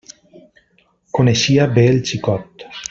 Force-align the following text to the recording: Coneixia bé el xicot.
Coneixia 1.19 1.71
bé 1.77 1.87
el 1.93 2.05
xicot. 2.13 2.71